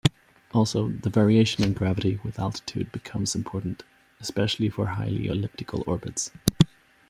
Also, 0.51 0.87
the 0.89 1.11
variation 1.11 1.63
in 1.63 1.73
gravity 1.73 2.19
with 2.23 2.39
altitude 2.39 2.91
becomes 2.91 3.35
important, 3.35 3.83
especially 4.19 4.67
for 4.67 4.87
highly 4.87 5.27
elliptical 5.27 5.83
orbits. 5.85 6.31